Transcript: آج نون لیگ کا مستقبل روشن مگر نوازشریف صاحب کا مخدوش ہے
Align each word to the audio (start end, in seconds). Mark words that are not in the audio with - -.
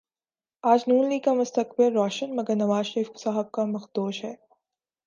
آج 0.63 0.83
نون 0.87 1.09
لیگ 1.09 1.19
کا 1.19 1.33
مستقبل 1.33 1.93
روشن 1.93 2.35
مگر 2.35 2.55
نوازشریف 2.55 3.09
صاحب 3.17 3.51
کا 3.51 3.65
مخدوش 3.65 4.23
ہے 4.23 4.35